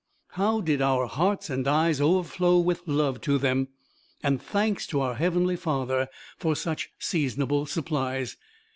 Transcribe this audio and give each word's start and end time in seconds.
How 0.29 0.61
did 0.61 0.81
our 0.81 1.05
hearts 1.05 1.51
and 1.51 1.67
eyes 1.67 2.01
overflow 2.01 2.57
with 2.57 2.87
love 2.87 3.21
to 3.21 3.37
them 3.37 3.67
and 4.23 4.41
thanks 4.41 4.87
to 4.87 4.99
our 4.99 5.13
Heavenly 5.13 5.55
Father 5.55 6.07
for 6.39 6.55
such 6.55 6.89
seasonable 6.97 7.67
supplies. 7.67 8.35